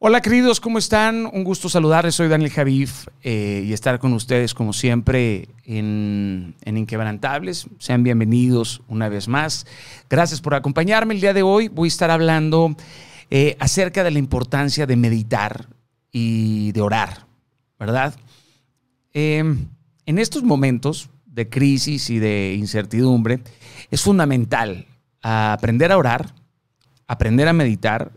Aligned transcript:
Hola 0.00 0.20
queridos, 0.20 0.60
¿cómo 0.60 0.78
están? 0.78 1.26
Un 1.26 1.42
gusto 1.42 1.68
saludarles, 1.68 2.14
soy 2.14 2.28
Daniel 2.28 2.52
Javif 2.52 3.08
eh, 3.24 3.64
y 3.66 3.72
estar 3.72 3.98
con 3.98 4.12
ustedes 4.12 4.54
como 4.54 4.72
siempre 4.72 5.48
en, 5.64 6.54
Inquebrantables. 6.64 7.66
Sean 7.80 8.04
bienvenidos 8.04 8.80
una 8.86 9.08
vez 9.08 9.26
más. 9.26 9.66
Gracias 10.08 10.40
por 10.40 10.54
acompañarme. 10.54 11.14
El 11.14 11.20
día 11.20 11.34
de 11.34 11.42
hoy 11.42 11.66
voy 11.66 11.88
a 11.88 11.88
estar 11.88 12.12
hablando 12.12 12.76
eh, 13.28 13.56
acerca 13.58 14.04
de 14.04 14.12
la 14.12 14.20
importancia 14.20 14.86
de 14.86 14.94
meditar 14.94 15.66
y 16.12 16.70
de 16.70 16.80
orar, 16.80 17.26
¿verdad? 17.76 18.14
Em, 19.12 19.66
en 20.06 20.18
estos 20.20 20.44
momentos 20.44 21.10
de 21.26 21.48
crisis 21.48 22.08
y 22.08 22.20
de 22.20 22.54
incertidumbre 22.56 23.40
es 23.90 24.00
fundamental 24.00 24.86
aprender 25.22 25.90
a 25.90 25.98
orar, 25.98 26.36
aprender 27.08 27.48
a 27.48 27.52
meditar 27.52 28.12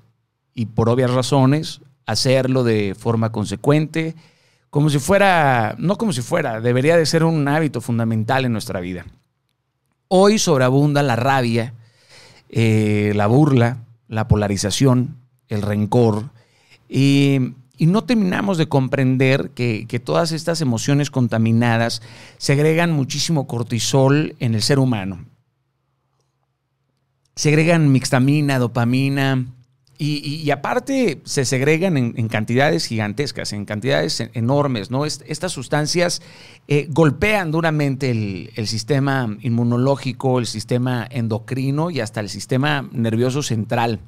y 0.53 0.67
por 0.67 0.89
obvias 0.89 1.11
razones 1.11 1.81
hacerlo 2.05 2.63
de 2.63 2.95
forma 2.97 3.31
consecuente, 3.31 4.15
como 4.69 4.89
si 4.89 4.99
fuera, 4.99 5.75
no 5.77 5.97
como 5.97 6.13
si 6.13 6.21
fuera, 6.21 6.61
debería 6.61 6.97
de 6.97 7.05
ser 7.05 7.23
un 7.23 7.47
hábito 7.47 7.81
fundamental 7.81 8.45
en 8.45 8.53
nuestra 8.53 8.79
vida. 8.79 9.05
Hoy 10.07 10.39
sobreabunda 10.39 11.03
la 11.03 11.15
rabia, 11.15 11.73
eh, 12.49 13.13
la 13.15 13.27
burla, 13.27 13.83
la 14.07 14.27
polarización, 14.27 15.17
el 15.47 15.61
rencor, 15.61 16.29
y, 16.87 17.55
no 17.79 18.03
terminamos 18.03 18.59
de 18.59 18.69
comprender 18.69 19.49
que, 19.55 19.87
que, 19.87 19.99
todas 19.99 20.33
estas 20.33 20.61
emociones 20.61 21.09
contaminadas 21.09 22.03
segregan 22.37 22.91
muchísimo 22.91 23.47
cortisol 23.47 24.35
en 24.39 24.53
el 24.53 24.61
ser 24.61 24.77
humano. 24.77 25.25
Segregan 27.35 27.91
mixtamina, 27.91 28.59
dopamina, 28.59 29.47
y, 30.03 30.49
aparte 30.49 31.21
se 31.25 31.45
segregan 31.45 31.95
en, 31.95 32.27
cantidades 32.27 32.87
gigantescas, 32.87 33.53
en 33.53 33.65
cantidades 33.65 34.19
enormes, 34.33 34.89
¿no? 34.89 35.05
estas 35.05 35.51
sustancias 35.51 36.23
eh, 36.67 36.87
golpean 36.89 37.51
duramente 37.51 38.09
el, 38.09 38.67
sistema 38.67 39.37
inmunológico, 39.41 40.39
el 40.39 40.47
sistema 40.47 41.07
endocrino 41.07 41.91
y 41.91 41.99
hasta 41.99 42.19
el 42.19 42.29
sistema 42.29 42.89
nervioso 42.91 43.43
central. 43.43 43.99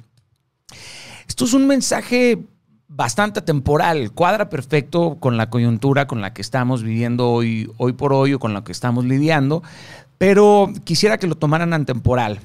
Esto 1.28 1.44
es 1.44 1.54
un 1.54 1.68
mensaje 1.68 2.42
bastante 2.88 3.40
temporal, 3.40 4.10
cuadra 4.10 4.50
perfecto 4.50 5.18
con 5.20 5.36
la 5.36 5.48
coyuntura 5.48 6.08
con 6.08 6.20
la 6.20 6.32
que 6.34 6.42
estamos 6.42 6.82
viviendo 6.82 7.30
hoy, 7.30 7.70
hoy 7.76 7.92
por 7.92 8.12
hoy 8.12 8.34
o 8.34 8.40
con 8.40 8.52
la 8.52 8.64
que 8.64 8.72
estamos 8.72 9.04
lidiando, 9.04 9.62
pero 10.18 10.72
quisiera 10.82 11.18
que 11.18 11.28
lo 11.28 11.36
tomaran 11.36 11.72
en 11.72 11.86
temporal. 11.86 12.40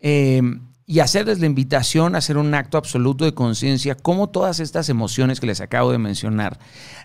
Eh, 0.00 0.42
y 0.88 1.00
hacerles 1.00 1.38
la 1.38 1.46
invitación 1.46 2.14
a 2.14 2.18
hacer 2.18 2.38
un 2.38 2.54
acto 2.54 2.78
absoluto 2.78 3.26
de 3.26 3.34
conciencia, 3.34 3.94
cómo 3.94 4.30
todas 4.30 4.58
estas 4.58 4.88
emociones 4.88 5.38
que 5.38 5.46
les 5.46 5.60
acabo 5.60 5.92
de 5.92 5.98
mencionar 5.98 6.58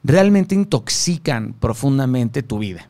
realmente 0.05 0.55
intoxican 0.55 1.51
profundamente 1.51 2.43
tu 2.43 2.59
vida. 2.59 2.89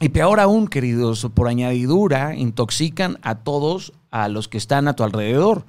Y 0.00 0.08
peor 0.08 0.40
aún, 0.40 0.66
queridos, 0.66 1.28
por 1.32 1.46
añadidura, 1.46 2.34
intoxican 2.34 3.18
a 3.22 3.36
todos 3.36 3.92
a 4.10 4.26
los 4.28 4.48
que 4.48 4.58
están 4.58 4.88
a 4.88 4.96
tu 4.96 5.04
alrededor. 5.04 5.64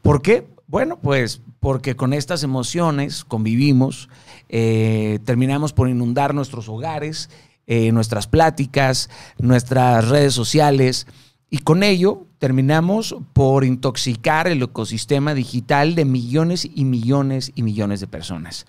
¿Por 0.00 0.22
qué? 0.22 0.46
Bueno, 0.68 1.00
pues 1.00 1.42
porque 1.58 1.96
con 1.96 2.12
estas 2.12 2.44
emociones 2.44 3.24
convivimos, 3.24 4.08
eh, 4.48 5.18
terminamos 5.24 5.72
por 5.72 5.88
inundar 5.88 6.34
nuestros 6.34 6.68
hogares, 6.68 7.30
eh, 7.66 7.90
nuestras 7.90 8.28
pláticas, 8.28 9.10
nuestras 9.38 10.08
redes 10.08 10.34
sociales, 10.34 11.08
y 11.50 11.58
con 11.58 11.82
ello 11.82 12.25
terminamos 12.38 13.16
por 13.32 13.64
intoxicar 13.64 14.46
el 14.48 14.62
ecosistema 14.62 15.34
digital 15.34 15.94
de 15.94 16.04
millones 16.04 16.68
y 16.74 16.84
millones 16.84 17.52
y 17.54 17.62
millones 17.62 18.00
de 18.00 18.06
personas. 18.06 18.66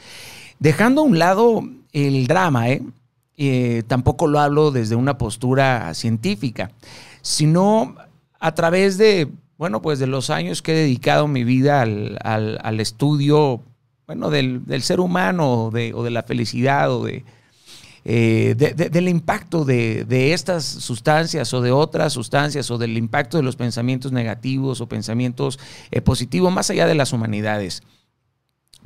Dejando 0.59 1.01
a 1.01 1.05
un 1.05 1.19
lado 1.19 1.63
el 1.91 2.27
drama, 2.27 2.69
¿eh? 2.69 2.81
Eh, 3.39 3.83
tampoco 3.87 4.25
lo 4.25 4.39
hablo 4.39 4.71
desde 4.71 4.95
una 4.95 5.19
postura 5.19 5.93
científica, 5.93 6.71
sino 7.21 7.95
a 8.39 8.55
través 8.55 8.97
de, 8.97 9.29
bueno, 9.57 9.81
pues 9.81 9.99
de 9.99 10.07
los 10.07 10.31
años 10.31 10.63
que 10.63 10.71
he 10.71 10.75
dedicado 10.75 11.27
mi 11.27 11.43
vida 11.43 11.81
al, 11.81 12.79
estudio, 12.79 13.61
bueno, 14.07 14.31
del, 14.31 14.63
ser 14.81 14.99
humano 14.99 15.65
o 15.65 15.71
de 15.71 16.09
la 16.09 16.23
felicidad 16.23 16.91
o 16.91 17.05
de, 17.05 17.25
eh, 18.09 18.55
del 18.55 19.09
impacto 19.09 19.65
de, 19.65 20.31
estas 20.31 20.63
sustancias 20.63 21.53
o 21.53 21.59
de 21.59 21.73
otras 21.73 22.13
sustancias 22.13 22.71
o 22.71 22.77
del 22.77 22.95
impacto 22.95 23.35
de 23.35 23.43
los 23.43 23.57
pensamientos 23.57 24.13
negativos 24.13 24.79
o 24.79 24.87
pensamientos 24.87 25.59
eh, 25.91 25.99
positivos 25.99 26.53
más 26.53 26.69
allá 26.69 26.87
de 26.87 26.95
las 26.95 27.11
humanidades. 27.11 27.83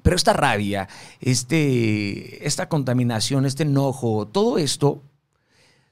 Pero 0.01 0.15
esta 0.15 0.33
rabia, 0.33 0.89
este, 1.19 2.47
esta 2.47 2.67
contaminación, 2.67 3.45
este 3.45 3.61
enojo, 3.61 4.27
todo 4.27 4.57
esto 4.57 5.03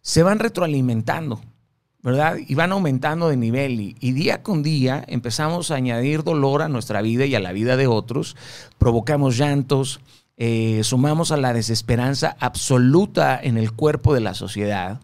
se 0.02 0.24
van 0.24 0.40
retroalimentando. 0.40 1.40
¿verdad? 2.02 2.38
Y 2.48 2.56
van 2.56 2.72
aumentando 2.72 3.30
de 3.30 3.38
nivel 3.38 3.80
y, 3.80 3.96
y, 4.00 4.14
día 4.14 4.42
con 4.42 4.64
día 4.64 5.04
empezamos 5.08 5.70
a 5.70 5.76
añadir 5.76 6.24
dolor 6.24 6.62
a 6.62 6.70
nuestra 6.70 7.02
vida 7.02 7.26
y 7.26 7.36
a 7.36 7.42
la 7.42 7.52
vida 7.52 7.76
de 7.76 7.88
otros, 7.88 8.38
provocamos 8.78 9.38
llantos, 9.38 10.00
eh, 10.42 10.86
sumamos 10.86 11.34
a 11.34 11.38
la 11.38 11.52
desesperanza 11.52 12.38
absoluta 12.40 13.38
en 13.44 13.58
el 13.58 13.74
cuerpo 13.74 14.14
de 14.14 14.22
la 14.22 14.34
sociedad, 14.34 15.02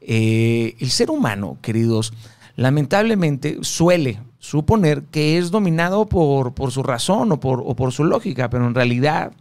eh, 0.00 0.76
el 0.78 0.90
ser 0.90 1.10
humano, 1.10 1.58
queridos, 1.60 2.12
lamentablemente 2.54 3.58
suele 3.62 4.20
suponer 4.38 5.02
que 5.10 5.38
es 5.38 5.50
dominado 5.50 6.06
por, 6.06 6.54
por 6.54 6.70
su 6.70 6.84
razón 6.84 7.32
o 7.32 7.40
por, 7.40 7.74
por, 7.74 7.90
su 7.90 8.04
lógica, 8.04 8.48
pero 8.48 8.64
en 8.64 8.76
realidad 8.76 9.32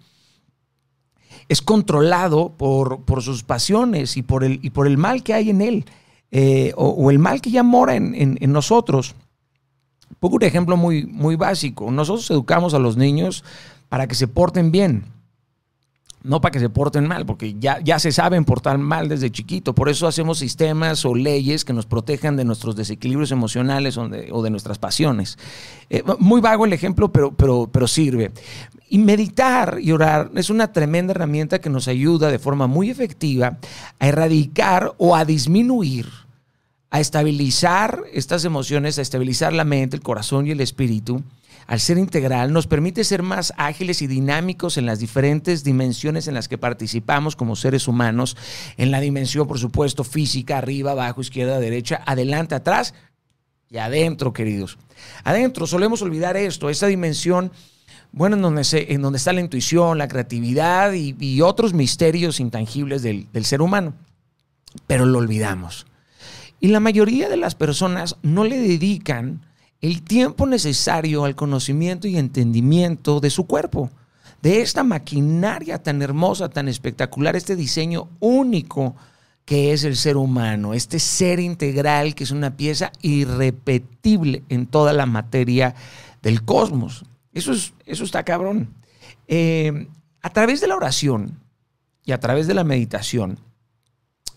es 1.47 1.61
controlado 1.61 2.49
por, 2.57 3.03
por 3.03 3.21
sus 3.21 3.43
pasiones 3.43 4.17
y 4.17 4.23
por, 4.23 4.43
el, 4.43 4.59
y 4.63 4.71
por 4.71 4.87
el 4.87 4.97
mal 4.97 5.21
que 5.21 5.35
hay 5.35 5.51
en 5.51 5.61
él, 5.61 5.85
eh, 6.31 6.73
o, 6.75 7.11
el 7.11 7.19
mal 7.19 7.39
que 7.39 7.51
ya 7.51 7.61
mora 7.61 7.95
en, 7.95 8.15
en, 8.15 8.51
nosotros. 8.51 9.13
Pongo 10.19 10.37
un 10.37 10.43
ejemplo 10.43 10.75
muy, 10.75 11.05
muy 11.05 11.35
básico. 11.35 11.91
Nosotros 11.91 12.31
educamos 12.31 12.73
a 12.73 12.79
los 12.79 12.97
niños 12.97 13.43
para 13.89 14.07
que 14.07 14.15
se 14.15 14.27
porten 14.27 14.71
bien 14.71 15.13
no 16.25 16.41
para 16.41 16.51
que 16.51 16.59
se 16.59 16.69
porten 16.69 17.07
mal, 17.07 17.25
porque 17.25 17.55
ya, 17.59 17.79
ya 17.81 17.99
se 17.99 18.11
saben 18.11 18.45
portar 18.45 18.77
mal 18.77 19.07
desde 19.07 19.31
chiquito. 19.31 19.75
Por 19.75 19.89
eso 19.89 20.07
hacemos 20.07 20.39
sistemas 20.39 21.05
o 21.05 21.13
leyes 21.13 21.63
que 21.63 21.73
nos 21.73 21.85
protejan 21.85 22.35
de 22.35 22.45
nuestros 22.45 22.75
desequilibrios 22.75 23.31
emocionales 23.31 23.97
o 23.97 24.09
de, 24.09 24.49
nuestras 24.49 24.79
pasiones. 24.79 25.37
Eh, 25.89 26.03
muy 26.19 26.41
vago 26.41 26.65
el 26.65 26.73
ejemplo, 26.73 27.11
pero, 27.11 27.31
pero, 27.31 27.69
pero 27.71 27.87
sirve. 27.87 28.31
Y 28.89 28.97
meditar 28.97 29.77
y 29.81 29.91
orar 29.91 30.31
es 30.35 30.49
una 30.49 30.71
tremenda 30.71 31.11
herramienta 31.11 31.59
que 31.59 31.69
nos 31.69 31.87
ayuda 31.87 32.31
de 32.31 32.39
forma 32.39 32.67
muy 32.67 32.89
efectiva 32.89 33.57
a 33.99 34.07
erradicar 34.07 34.93
o 34.97 35.15
a 35.15 35.25
disminuir, 35.25 36.07
a 36.89 36.99
estabilizar 36.99 38.01
estas 38.13 38.45
emociones, 38.45 38.97
a 38.97 39.01
estabilizar 39.01 39.53
la 39.53 39.63
mente, 39.63 39.95
el 39.95 40.03
corazón 40.03 40.47
y 40.47 40.51
el 40.51 40.61
espíritu 40.61 41.23
al 41.67 41.79
ser 41.79 41.97
integral, 41.97 42.53
nos 42.53 42.67
permite 42.67 43.03
ser 43.03 43.23
más 43.23 43.53
ágiles 43.57 44.01
y 44.01 44.07
dinámicos 44.07 44.77
en 44.77 44.85
las 44.85 44.99
diferentes 44.99 45.63
dimensiones 45.63 46.27
en 46.27 46.35
las 46.35 46.47
que 46.47 46.57
participamos 46.57 47.35
como 47.35 47.55
seres 47.55 47.87
humanos, 47.87 48.37
en 48.77 48.91
la 48.91 48.99
dimensión, 48.99 49.47
por 49.47 49.59
supuesto, 49.59 50.03
física, 50.03 50.59
arriba, 50.59 50.91
abajo, 50.91 51.21
izquierda, 51.21 51.59
derecha, 51.59 52.01
adelante, 52.05 52.53
atrás 52.53 52.93
y 53.69 53.77
adentro, 53.77 54.31
queridos. 54.31 54.77
Adentro, 55.23 55.65
solemos 55.65 56.01
olvidar 56.01 56.37
esto, 56.37 56.69
esa 56.69 56.87
dimensión, 56.87 57.51
bueno, 58.11 58.35
en 58.35 58.43
donde, 58.43 58.63
en 58.89 59.01
donde 59.01 59.17
está 59.17 59.33
la 59.33 59.41
intuición, 59.41 59.97
la 59.97 60.07
creatividad 60.07 60.93
y, 60.93 61.41
otros 61.41 61.73
misterios 61.73 62.39
intangibles 62.39 63.01
del, 63.01 63.27
del 63.33 63.45
ser 63.45 63.61
humano, 63.61 63.95
pero 64.85 65.05
lo 65.05 65.17
olvidamos. 65.17 65.87
Y 66.59 66.67
la 66.67 66.79
mayoría 66.79 67.27
de 67.27 67.37
las 67.37 67.55
personas 67.55 68.17
no 68.21 68.43
le 68.43 68.57
dedican 68.57 69.41
el 69.85 70.01
tiempo 70.01 70.47
necesario 70.47 71.25
al 71.25 71.35
conocimiento 71.35 72.07
y 72.07 72.17
entendimiento 72.17 73.19
de 73.19 73.29
su 73.29 73.45
cuerpo, 73.45 73.91
de 74.41 74.61
esta 74.61 74.83
maquinaria 74.83 75.83
tan 75.83 76.01
hermosa, 76.01 76.49
tan 76.49 76.67
espectacular, 76.67 77.35
este 77.35 77.55
diseño 77.55 78.09
único 78.19 78.95
que 79.45 79.73
es 79.73 79.83
el 79.83 79.95
ser 79.95 80.17
humano, 80.17 80.73
este 80.73 80.97
ser 80.97 81.39
integral 81.39 82.15
que 82.15 82.23
es 82.23 82.31
una 82.31 82.57
pieza 82.57 82.91
irrepetible 83.03 84.41
en 84.49 84.65
toda 84.65 84.91
la 84.91 85.05
materia 85.05 85.75
del 86.23 86.43
cosmos. 86.43 87.05
Eso, 87.31 87.51
es, 87.51 87.73
eso 87.85 88.05
está 88.05 88.23
cabrón. 88.23 88.73
Eh, 89.27 89.87
a 90.23 90.31
través 90.31 90.61
de 90.61 90.67
la 90.67 90.77
oración 90.77 91.39
y 92.03 92.11
a 92.11 92.19
través 92.19 92.47
de 92.47 92.55
la 92.55 92.63
meditación, 92.63 93.39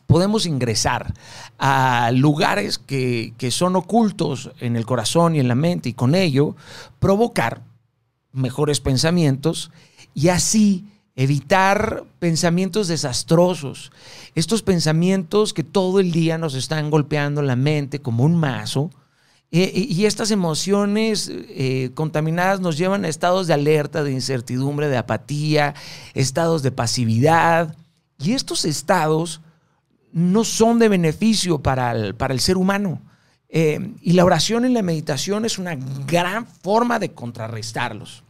podemos 0.08 0.46
ingresar 0.46 1.12
a 1.58 2.10
lugares 2.12 2.78
que, 2.78 3.34
son 3.50 3.76
ocultos 3.76 4.50
en 4.58 4.74
el 4.74 4.86
corazón 4.86 5.36
y 5.36 5.38
en 5.38 5.48
la 5.48 5.54
mente 5.54 5.90
y 5.90 5.92
con 5.92 6.14
ello 6.14 6.56
provocar 6.98 7.60
mejores 8.32 8.80
pensamientos 8.80 9.70
y 10.14 10.28
así 10.30 10.86
evitar 11.14 12.04
pensamientos 12.20 12.88
desastrosos, 12.88 13.92
estos 14.34 14.62
pensamientos 14.62 15.52
que 15.52 15.62
todo 15.62 16.00
el 16.00 16.10
día 16.10 16.38
nos 16.38 16.54
están 16.54 16.90
golpeando 16.90 17.42
la 17.42 17.56
mente 17.56 18.00
como 18.00 18.24
un 18.24 18.34
mazo 18.34 18.90
Eh, 19.50 19.86
y 19.88 20.04
estas 20.04 20.30
emociones 20.30 21.30
eh, 21.32 21.90
contaminadas 21.94 22.60
nos 22.60 22.76
llevan 22.76 23.06
a 23.06 23.08
estados 23.08 23.46
de 23.46 23.54
alerta, 23.54 24.02
de 24.02 24.12
incertidumbre, 24.12 24.88
de 24.88 24.98
apatía, 24.98 25.74
estados 26.12 26.62
de 26.62 26.70
pasividad. 26.70 27.74
Y 28.18 28.32
estos 28.32 28.66
estados 28.66 29.40
no 30.12 30.44
son 30.44 30.78
de 30.78 30.88
beneficio 30.88 31.60
para 31.60 31.92
el, 31.92 32.14
para 32.14 32.34
el 32.34 32.40
ser 32.40 32.56
humano. 32.56 33.02
Eh, 33.48 33.94
y 34.02 34.12
la 34.12 34.24
oración 34.24 34.66
y 34.66 34.72
la 34.72 34.82
meditación 34.82 35.44
es 35.44 35.58
una 35.58 35.76
gran 36.06 36.46
forma 36.46 36.98
de 36.98 37.12
contrarrestarlos. 37.12 38.22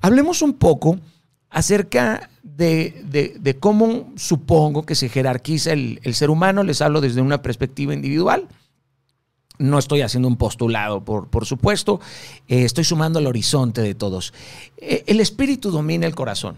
Hablemos 0.00 0.42
un 0.42 0.54
poco 0.54 0.98
acerca 1.50 2.30
de, 2.42 3.56
cómo 3.60 4.12
supongo 4.16 4.84
que 4.86 4.94
se 4.94 5.08
jerarquiza 5.08 5.72
el, 5.72 6.14
ser 6.14 6.30
humano. 6.30 6.62
Les 6.62 6.80
hablo 6.80 7.00
desde 7.00 7.20
una 7.20 7.42
perspectiva 7.42 7.94
individual. 7.94 8.48
No 9.58 9.78
estoy 9.78 10.00
haciendo 10.00 10.28
un 10.28 10.36
postulado, 10.36 11.04
por, 11.04 11.28
por 11.28 11.44
supuesto. 11.44 12.00
Eh, 12.48 12.64
estoy 12.64 12.84
sumando 12.84 13.18
al 13.18 13.26
horizonte 13.26 13.80
de 13.80 13.94
todos. 13.94 14.32
Eh, 14.76 15.04
el 15.06 15.20
espíritu 15.20 15.70
domina 15.70 16.06
el 16.06 16.14
corazón. 16.14 16.56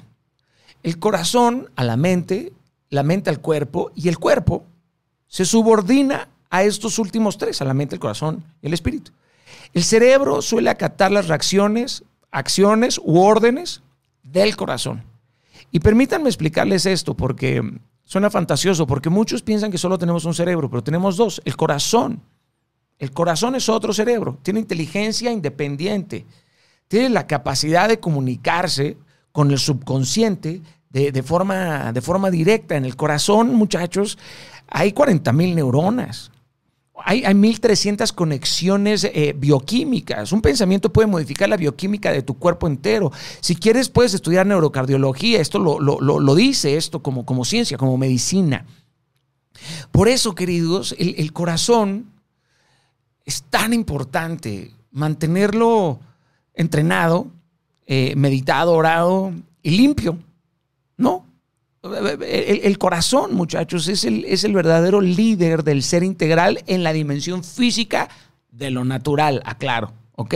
El 0.82 0.99
corazón 0.99 1.70
a 1.76 1.84
la 1.84 1.96
mente, 1.96 2.52
la 2.94 3.02
mente 3.02 3.31
al 3.31 3.41
cuerpo 3.41 3.91
y 3.94 4.08
el 4.08 4.19
cuerpo 4.19 4.64
se 5.26 5.44
subordina 5.44 6.29
a 6.50 6.62
estos 6.62 6.99
últimos 6.99 7.37
tres, 7.37 7.61
a 7.61 7.64
la 7.64 7.75
mente, 7.75 7.96
el 7.96 8.00
corazón 8.00 8.44
y 8.62 8.69
el 8.69 8.75
espíritu. 8.75 9.11
El 9.73 9.82
cerebro 9.82 10.41
suele 10.41 10.70
acatar 10.70 11.11
las 11.11 11.29
reacciones, 11.29 12.05
acciones 12.31 13.00
u 13.02 13.19
órdenes 13.19 13.82
del 14.23 14.56
corazón. 14.56 15.02
Y 15.73 15.81
permítanme 15.81 16.29
explicarles 16.29 16.87
esto 16.87 17.14
porque 17.14 17.61
suena 18.05 18.31
fantasioso, 18.31 18.87
porque 18.87 19.11
muchos 19.11 19.43
piensan 19.43 19.73
que 19.73 19.79
solo 19.79 19.99
tenemos 19.99 20.25
un 20.25 20.35
cerebro, 20.35 20.70
pero 20.70 20.85
tenemos 20.85 21.17
dos. 21.17 21.43
El 21.44 21.56
corazón. 21.56 22.23
El 23.00 23.11
corazón 23.11 23.56
es 23.56 23.69
otro 23.69 23.93
cerebro, 23.93 24.38
tiene 24.43 24.61
inteligencia 24.61 25.32
independiente, 25.32 26.25
tiene 26.87 27.08
la 27.08 27.26
capacidad 27.26 27.88
de 27.88 27.99
comunicarse 27.99 28.96
con 29.32 29.50
el 29.50 29.58
subconsciente 29.58 30.62
de, 30.94 31.23
forma, 31.25 31.93
de 31.93 32.00
forma 32.00 32.31
directa. 32.31 32.76
En 32.76 32.85
el 32.85 32.94
corazón, 32.94 33.55
muchachos, 33.55 34.17
hay 34.69 34.93
40 34.93 35.32
mil 35.32 35.55
neuronas. 35.55 36.31
Hay, 37.05 37.25
hay 37.25 37.35
1300 37.35 38.12
conexiones 38.12 39.02
eh, 39.02 39.35
bioquímicas. 39.37 40.31
Un 40.31 40.41
pensamiento 40.41 40.93
puede 40.93 41.08
modificar 41.08 41.49
la 41.49 41.56
bioquímica 41.56 42.12
de 42.12 42.23
tu 42.23 42.38
cuerpo 42.38 42.69
entero. 42.69 43.11
Si 43.41 43.56
quieres, 43.56 43.88
puedes 43.88 44.14
estudiar 44.14 44.46
neurocardiología. 44.46 45.41
Esto 45.41 45.58
lo, 45.58 45.81
lo, 45.81 46.35
dice 46.37 46.76
esto 46.76 47.02
como, 47.02 47.26
como 47.26 47.44
ciencia, 47.44 47.76
como 47.76 47.99
medicina. 47.99 48.64
Por 49.91 50.08
eso, 50.08 50.37
queridos, 50.37 50.94
el, 50.96 51.32
corazón 51.32 52.12
es 53.25 53.43
tan 53.43 53.73
importante 53.73 54.70
mantenerlo 54.93 55.99
entrenado, 56.55 57.26
eh, 57.87 58.14
meditado, 58.17 58.73
orado 58.73 59.32
y 59.61 59.70
limpio. 59.70 60.19
¿No? 60.96 61.26
El, 61.82 62.79
corazón, 62.79 63.35
muchachos, 63.35 63.88
es 63.88 64.05
el, 64.05 64.25
es 64.25 64.44
el 64.44 64.55
verdadero 64.55 65.02
líder 65.02 65.64
del 65.64 65.82
ser 65.82 66.02
integral 66.02 66.62
en 66.67 66.82
la 66.82 66.94
dimensión 66.94 67.44
física 67.44 68.08
de 68.50 68.70
lo 68.70 68.85
natural, 68.85 69.43
aclaro, 69.44 69.93
¿ok? 70.12 70.35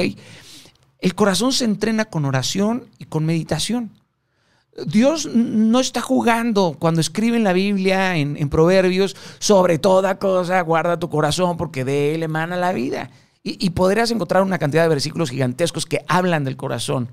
El 0.99 1.15
corazón 1.15 1.53
se 1.53 1.65
entrena 1.65 2.05
con 2.05 2.27
oración 2.27 2.89
y 2.99 3.07
con 3.07 3.25
meditación. 3.25 3.93
Dios 4.87 5.27
no 5.27 5.81
está 5.81 6.01
jugando 6.01 6.77
cuando 6.79 7.01
escribe 7.01 7.37
en 7.37 7.45
la 7.45 7.53
Biblia, 7.53 8.17
en, 8.17 8.49
Proverbios, 8.49 9.17
sobre 9.39 9.79
toda 9.79 10.19
cosa 10.19 10.61
guarda 10.61 10.99
tu 10.99 11.09
corazón 11.09 11.57
porque 11.57 11.85
de 11.85 12.15
él 12.15 12.23
emana 12.23 12.57
la 12.57 12.73
vida. 12.73 13.11
Y, 13.43 13.65
y 13.65 13.71
podrías 13.71 14.11
encontrar 14.11 14.43
una 14.43 14.59
cantidad 14.59 14.83
de 14.83 14.89
versículos 14.89 15.31
gigantescos 15.31 15.87
que 15.87 16.05
hablan 16.09 16.45
del 16.45 16.57
corazón 16.57 17.11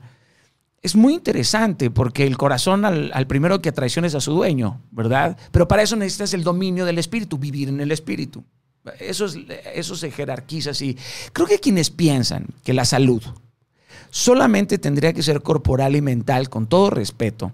es 0.86 0.96
muy 0.96 1.16
interesante 1.16 1.90
porque 1.90 2.28
el 2.28 2.38
corazón 2.38 2.86
al, 2.86 3.28
primero 3.28 3.60
que 3.60 3.72
traiciona 3.72 4.08
es 4.08 4.14
a 4.14 4.22
su 4.22 4.34
dueño, 4.34 4.82
¿verdad? 4.92 5.36
Pero 5.52 5.68
para 5.68 5.82
eso 5.82 5.96
necesitas 5.96 6.36
el 6.36 6.44
dominio 6.44 6.86
del 6.86 7.00
espíritu, 7.00 7.40
vivir 7.40 7.70
en 7.70 7.82
el 7.82 7.92
espíritu. 7.92 8.44
Eso, 9.00 9.26
es, 9.26 9.36
eso 9.74 9.96
se 9.96 10.12
jerarquiza 10.12 10.70
así. 10.70 10.96
Creo 11.34 11.48
que 11.48 11.60
quienes 11.60 11.90
piensan 11.90 12.46
que 12.64 12.76
la 12.76 12.86
salud 12.86 13.24
solamente 14.12 14.78
tendría 14.78 15.12
que 15.12 15.24
ser 15.24 15.42
corporal 15.42 15.96
y 15.96 16.02
mental, 16.02 16.50
con 16.50 16.68
todo 16.68 16.92
respeto 16.92 17.52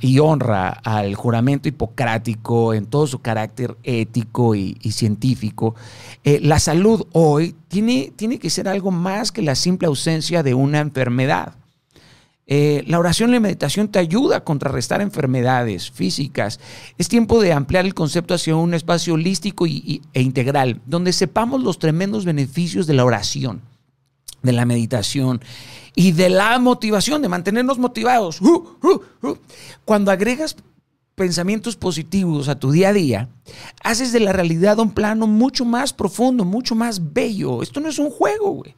y 0.00 0.18
honra 0.18 0.70
al 0.70 1.14
juramento 1.14 1.68
hipocrático 1.68 2.72
en 2.72 2.86
todo 2.86 3.06
su 3.06 3.20
carácter 3.20 3.76
ético 3.82 4.54
y, 4.54 4.74
científico, 4.90 5.74
eh, 6.24 6.40
la 6.42 6.58
salud 6.58 7.06
hoy 7.12 7.54
tiene, 7.68 8.10
tiene 8.16 8.38
que 8.38 8.48
ser 8.48 8.68
algo 8.68 8.90
más 8.90 9.30
que 9.30 9.42
la 9.42 9.54
simple 9.54 9.86
ausencia 9.86 10.42
de 10.42 10.54
una 10.54 10.80
enfermedad. 10.80 11.57
Eh, 12.50 12.82
la 12.86 12.98
oración 12.98 13.28
y 13.28 13.34
la 13.34 13.40
meditación 13.40 13.88
te 13.88 13.98
ayuda 13.98 14.38
a 14.38 14.44
contrarrestar 14.44 15.02
enfermedades 15.02 15.90
físicas. 15.90 16.58
Es 16.96 17.06
tiempo 17.08 17.42
de 17.42 17.52
ampliar 17.52 17.84
el 17.84 17.92
concepto 17.92 18.32
hacia 18.32 18.56
un 18.56 18.72
espacio 18.72 19.14
holístico 19.14 19.66
e 19.66 20.00
integral, 20.14 20.80
donde 20.86 21.12
sepamos 21.12 21.62
los 21.62 21.78
tremendos 21.78 22.24
beneficios 22.24 22.86
de 22.86 22.94
la 22.94 23.04
oración, 23.04 23.60
de 24.42 24.52
la 24.52 24.64
meditación 24.64 25.42
y 25.94 26.12
de 26.12 26.30
la 26.30 26.58
motivación, 26.58 27.20
de 27.20 27.28
mantenernos 27.28 27.78
motivados. 27.78 28.40
Uh, 28.40 28.78
uh, 28.82 29.28
uh. 29.28 29.36
Cuando 29.84 30.10
agregas 30.10 30.56
pensamientos 31.14 31.76
positivos 31.76 32.48
a 32.48 32.58
tu 32.58 32.70
día 32.70 32.88
a 32.88 32.92
día, 32.94 33.28
haces 33.82 34.10
de 34.10 34.20
la 34.20 34.32
realidad 34.32 34.78
un 34.78 34.92
plano 34.92 35.26
mucho 35.26 35.66
más 35.66 35.92
profundo, 35.92 36.46
mucho 36.46 36.74
más 36.74 37.12
bello. 37.12 37.62
Esto 37.62 37.80
no 37.80 37.90
es 37.90 37.98
un 37.98 38.08
juego, 38.08 38.52
güey. 38.52 38.74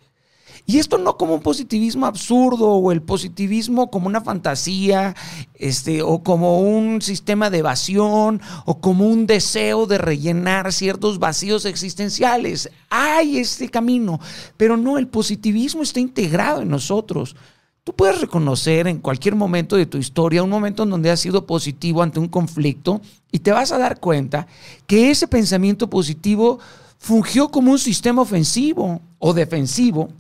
Y 0.71 0.79
esto 0.79 0.99
no 0.99 1.17
como 1.17 1.35
un 1.35 1.41
positivismo 1.41 2.07
absurdo 2.07 2.69
o 2.69 2.93
el 2.93 3.03
positivismo 3.03 3.91
como 3.91 4.07
una 4.07 4.21
fantasía, 4.21 5.17
este, 5.55 6.01
o 6.01 6.23
como 6.23 6.61
un 6.61 7.03
sistema 7.03 7.51
de 7.51 7.59
evasión, 7.59 8.41
o 8.67 8.81
como 8.81 9.09
un 9.09 9.27
deseo 9.27 9.87
de 9.87 9.99
rellenar 9.99 10.73
ciertos 10.73 11.19
vacíos 11.19 11.65
existenciales. 11.65 12.71
Hay 12.89 13.39
este 13.39 13.69
camino, 13.69 14.21
pero 14.57 14.77
no, 14.77 14.97
el 14.97 15.09
positivismo 15.09 15.83
está 15.83 15.99
integrado 15.99 16.63
en 16.63 16.69
nosotros. 16.69 17.35
Tú 17.83 17.93
puedes 17.93 18.21
reconocer 18.21 18.87
en 18.87 19.01
cualquier 19.01 19.35
momento 19.35 19.75
de 19.75 19.87
tu 19.87 19.99
historia 19.99 20.45
un 20.45 20.51
momento 20.51 20.85
en 20.85 20.91
donde 20.91 21.11
has 21.11 21.19
sido 21.19 21.47
positivo 21.47 22.01
ante 22.01 22.21
un 22.21 22.29
conflicto 22.29 23.01
y 23.33 23.41
te 23.41 23.51
vas 23.51 23.73
a 23.73 23.79
dar 23.79 23.99
cuenta 23.99 24.47
que 24.87 25.11
ese 25.11 25.27
pensamiento 25.27 25.91
positivo 25.91 26.61
fungió 26.97 27.49
como 27.49 27.73
un 27.73 27.79
sistema 27.81 28.23
ofensivo 28.23 29.01
o 29.19 29.35
defensivo 29.35 30.11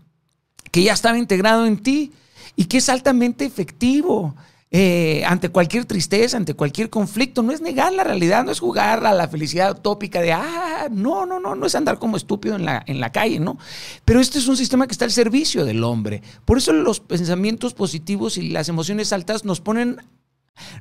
que 0.70 0.82
ya 0.82 0.92
estaba 0.92 1.18
integrado 1.18 1.66
en 1.66 1.78
ti 1.78 2.12
y 2.56 2.64
que 2.64 2.78
es 2.78 2.88
altamente 2.88 3.44
efectivo. 3.44 4.34
Eh, 4.72 5.24
ante 5.26 5.48
cualquier 5.48 5.84
tristeza, 5.84 6.36
ante 6.36 6.54
cualquier 6.54 6.90
conflicto, 6.90 7.42
no 7.42 7.50
es 7.50 7.60
negar 7.60 7.92
la 7.92 8.04
realidad, 8.04 8.44
no 8.44 8.52
es 8.52 8.60
jugar 8.60 9.04
a 9.04 9.12
la 9.12 9.26
felicidad 9.26 9.72
utópica 9.72 10.20
de, 10.20 10.32
ah, 10.32 10.86
no, 10.92 11.26
no, 11.26 11.40
no, 11.40 11.56
no 11.56 11.66
es 11.66 11.74
andar 11.74 11.98
como 11.98 12.16
estúpido 12.16 12.54
en 12.54 12.64
la, 12.64 12.80
en 12.86 13.00
la 13.00 13.10
calle, 13.10 13.40
¿no? 13.40 13.58
Pero 14.04 14.20
este 14.20 14.38
es 14.38 14.46
un 14.46 14.56
sistema 14.56 14.86
que 14.86 14.92
está 14.92 15.06
al 15.06 15.10
servicio 15.10 15.64
del 15.64 15.82
hombre. 15.82 16.22
Por 16.44 16.56
eso 16.56 16.72
los 16.72 17.00
pensamientos 17.00 17.74
positivos 17.74 18.38
y 18.38 18.50
las 18.50 18.68
emociones 18.68 19.12
altas 19.12 19.44
nos 19.44 19.60
ponen, 19.60 19.96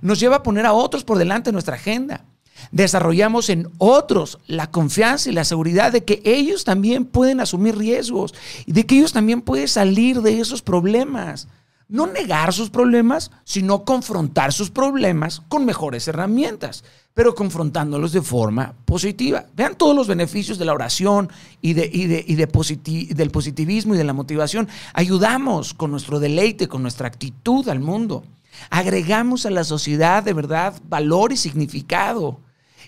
nos 0.01 0.19
lleva 0.19 0.35
a 0.35 0.43
poner 0.43 0.67
a 0.67 0.73
otros 0.73 1.03
por 1.03 1.17
delante 1.17 1.49
de 1.49 1.53
nuestra 1.53 1.73
agenda 1.73 2.25
desarrollamos 2.71 3.49
en 3.49 3.69
otros 3.77 4.39
la 4.47 4.71
confianza 4.71 5.29
y 5.29 5.33
la 5.33 5.45
seguridad 5.45 5.91
de 5.91 6.03
que 6.03 6.21
ellos 6.25 6.63
también 6.63 7.05
pueden 7.05 7.39
asumir 7.39 7.77
riesgos 7.77 8.33
y 8.65 8.73
de 8.73 8.85
que 8.85 8.97
ellos 8.97 9.13
también 9.13 9.41
pueden 9.41 9.67
salir 9.67 10.21
de 10.21 10.39
esos 10.39 10.61
problemas. 10.61 11.47
No 11.87 12.05
negar 12.05 12.53
sus 12.53 12.69
problemas, 12.69 13.31
sino 13.45 13.83
confrontar 13.83 14.53
sus 14.53 14.69
problemas 14.69 15.41
con 15.49 15.65
mejores 15.65 16.07
herramientas, 16.07 16.83
pero 17.15 17.33
confrontándolos 17.33 18.11
de 18.11 18.21
forma 18.21 18.75
positiva. 18.85 19.45
Vean 19.55 19.75
todos 19.75 19.95
los 19.95 20.07
beneficios 20.07 20.59
de 20.59 20.65
la 20.65 20.73
oración 20.73 21.31
y, 21.61 21.73
de, 21.73 23.07
del 23.15 23.31
positivismo 23.31 23.95
y 23.95 23.97
de 23.97 24.03
la 24.03 24.13
motivación. 24.13 24.69
Ayudamos 24.93 25.73
con 25.73 25.89
nuestro 25.89 26.19
deleite, 26.19 26.67
con 26.67 26.83
nuestra 26.83 27.07
actitud 27.07 27.67
al 27.67 27.79
mundo. 27.79 28.23
Agregamos 28.69 29.47
a 29.47 29.49
la 29.49 29.63
sociedad 29.63 30.21
de 30.21 30.33
verdad 30.33 30.79
valor 30.87 31.31
y 31.31 31.37
significado 31.37 32.39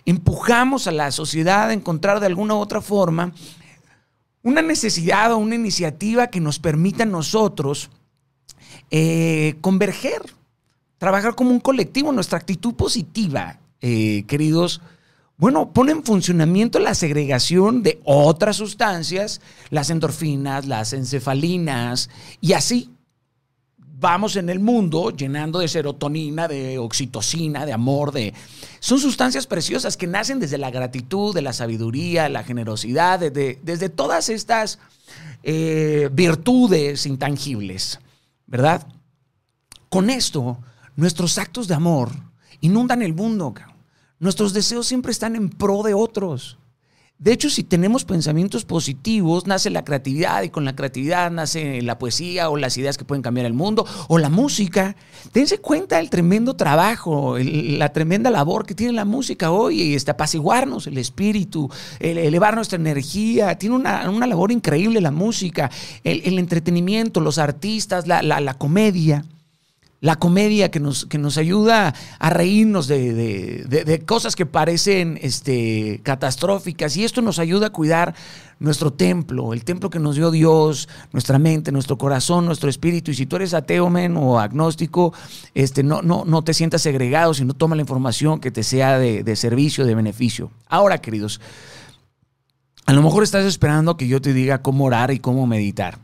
empujamos 0.05 0.87
a 0.87 0.91
la 0.91 1.11
sociedad 1.11 1.69
a 1.69 1.73
encontrar 1.73 2.19
de 2.19 2.27
alguna 2.27 2.55
u 2.55 2.57
otra 2.57 2.81
forma 2.81 3.33
una 4.43 4.61
necesidad 4.61 5.31
o 5.31 5.37
una 5.37 5.55
iniciativa 5.55 6.27
que 6.27 6.39
nos 6.39 6.59
permita 6.59 7.03
a 7.03 7.07
nosotros 7.07 7.89
eh, 8.89 9.55
converger, 9.61 10.21
trabajar 10.97 11.35
como 11.35 11.51
un 11.51 11.59
colectivo, 11.59 12.11
nuestra 12.11 12.39
actitud 12.39 12.73
positiva, 12.73 13.59
eh, 13.81 14.23
queridos. 14.27 14.81
Bueno, 15.37 15.71
pone 15.71 15.91
en 15.91 16.03
funcionamiento 16.03 16.79
la 16.79 16.93
segregación 16.93 17.83
de 17.83 17.99
otras 18.03 18.57
sustancias, 18.57 19.41
las 19.69 19.89
endorfinas, 19.89 20.65
las 20.67 20.93
encefalinas, 20.93 22.09
y 22.41 22.53
así 22.53 22.89
vamos 24.01 24.35
en 24.35 24.49
el 24.49 24.59
mundo 24.59 25.11
llenando 25.11 25.59
de 25.59 25.67
serotonina, 25.67 26.47
de 26.47 26.79
oxitocina, 26.79 27.65
de 27.65 27.71
amor, 27.71 28.11
de... 28.11 28.33
Son 28.79 28.99
sustancias 28.99 29.45
preciosas 29.45 29.95
que 29.95 30.07
nacen 30.07 30.39
desde 30.39 30.57
la 30.57 30.71
gratitud, 30.71 31.35
de 31.35 31.43
la 31.43 31.53
sabiduría, 31.53 32.27
la 32.27 32.43
generosidad, 32.43 33.19
desde, 33.19 33.89
todas 33.89 34.29
estas 34.29 34.79
eh, 35.43 36.09
virtudes 36.11 37.05
intangibles, 37.05 37.99
¿verdad? 38.47 38.87
Con 39.87 40.09
esto, 40.09 40.57
nuestros 40.95 41.37
actos 41.37 41.67
de 41.67 41.75
amor 41.75 42.09
inundan 42.59 43.03
el 43.03 43.13
mundo. 43.13 43.53
Nuestros 44.17 44.51
deseos 44.51 44.87
siempre 44.87 45.11
están 45.11 45.35
en 45.35 45.49
pro 45.49 45.83
de 45.83 45.93
otros. 45.93 46.57
De 47.21 47.31
hecho, 47.31 47.51
si 47.51 47.63
tenemos 47.63 48.03
pensamientos 48.03 48.65
positivos, 48.65 49.45
nace 49.45 49.69
la 49.69 49.85
creatividad 49.85 50.41
y 50.41 50.49
con 50.49 50.65
la 50.65 50.75
creatividad 50.75 51.29
nace 51.29 51.83
la 51.83 51.99
poesía 51.99 52.49
o 52.49 52.57
las 52.57 52.75
ideas 52.77 52.97
que 52.97 53.05
pueden 53.05 53.21
cambiar 53.21 53.45
el 53.45 53.53
mundo 53.53 53.85
o 54.07 54.17
la 54.17 54.29
música. 54.29 54.95
Dense 55.31 55.59
cuenta 55.59 55.97
del 55.97 56.09
tremendo 56.09 56.55
trabajo, 56.55 57.37
la 57.37 57.93
tremenda 57.93 58.31
labor 58.31 58.65
que 58.65 58.73
tiene 58.73 58.93
la 58.93 59.05
música 59.05 59.51
hoy, 59.51 59.83
y 59.83 59.93
este, 59.93 60.09
apaciguarnos 60.09 60.87
el 60.87 60.97
espíritu, 60.97 61.69
elevar 61.99 62.55
nuestra 62.55 62.77
energía. 62.77 63.55
Tiene 63.55 63.75
una, 63.75 64.25
labor 64.25 64.51
increíble 64.51 64.99
la 64.99 65.11
música, 65.11 65.69
el, 66.03 66.39
entretenimiento, 66.39 67.19
los 67.19 67.37
artistas, 67.37 68.07
la 68.07 68.53
comedia 68.55 69.23
la 70.01 70.15
comedia 70.15 70.71
que 70.71 70.79
nos, 70.79 71.05
que 71.05 71.19
nos 71.19 71.37
ayuda 71.37 71.93
a 72.17 72.29
reírnos 72.31 72.87
de, 72.87 74.03
cosas 74.07 74.35
que 74.35 74.47
parecen 74.47 75.19
este, 75.21 76.01
catastróficas. 76.03 76.97
Y 76.97 77.03
esto 77.03 77.21
nos 77.21 77.37
ayuda 77.37 77.67
a 77.67 77.69
cuidar 77.69 78.15
nuestro 78.57 78.91
templo, 78.91 79.53
el 79.53 79.63
templo 79.63 79.91
que 79.91 79.99
nos 79.99 80.15
dio 80.15 80.31
Dios, 80.31 80.89
nuestra 81.13 81.37
mente, 81.37 81.71
nuestro 81.71 81.99
corazón, 81.99 82.47
nuestro 82.47 82.67
espíritu. 82.67 83.11
Y 83.11 83.13
si 83.13 83.27
tú 83.27 83.35
eres 83.35 83.53
ateo, 83.53 83.91
men, 83.91 84.17
o 84.17 84.39
agnóstico, 84.39 85.13
este, 85.53 85.83
no, 85.83 86.01
no, 86.01 86.25
no 86.25 86.43
te 86.43 86.55
sientas 86.55 86.81
segregado, 86.81 87.35
sino 87.35 87.53
toma 87.53 87.75
la 87.75 87.81
información 87.81 88.39
que 88.39 88.49
te 88.49 88.63
sea 88.63 88.97
de, 88.97 89.35
servicio, 89.35 89.85
de 89.85 89.93
beneficio. 89.93 90.49
Ahora, 90.67 90.97
queridos, 90.97 91.39
a 92.87 92.93
lo 92.93 93.03
mejor 93.03 93.21
estás 93.21 93.45
esperando 93.45 93.97
que 93.97 94.07
yo 94.07 94.19
te 94.19 94.33
diga 94.33 94.63
cómo 94.63 94.85
orar 94.85 95.11
y 95.11 95.19
cómo 95.19 95.45
meditar. 95.45 95.99